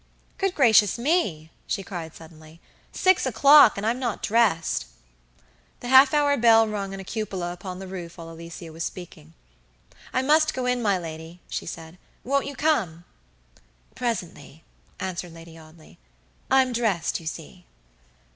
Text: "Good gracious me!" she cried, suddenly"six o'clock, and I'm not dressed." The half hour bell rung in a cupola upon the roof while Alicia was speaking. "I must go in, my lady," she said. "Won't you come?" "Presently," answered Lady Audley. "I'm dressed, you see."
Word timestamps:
"Good 0.39 0.55
gracious 0.55 0.97
me!" 0.97 1.51
she 1.67 1.83
cried, 1.83 2.15
suddenly"six 2.15 3.27
o'clock, 3.27 3.77
and 3.77 3.85
I'm 3.85 3.99
not 3.99 4.23
dressed." 4.23 4.87
The 5.79 5.89
half 5.89 6.11
hour 6.11 6.35
bell 6.37 6.67
rung 6.67 6.91
in 6.91 6.99
a 6.99 7.03
cupola 7.03 7.53
upon 7.53 7.77
the 7.77 7.87
roof 7.87 8.17
while 8.17 8.31
Alicia 8.31 8.71
was 8.73 8.83
speaking. 8.83 9.35
"I 10.11 10.23
must 10.23 10.55
go 10.55 10.65
in, 10.65 10.81
my 10.81 10.97
lady," 10.97 11.39
she 11.49 11.67
said. 11.67 11.99
"Won't 12.23 12.47
you 12.47 12.55
come?" 12.55 13.03
"Presently," 13.93 14.63
answered 14.99 15.35
Lady 15.35 15.55
Audley. 15.55 15.99
"I'm 16.49 16.73
dressed, 16.73 17.19
you 17.19 17.27
see." 17.27 17.67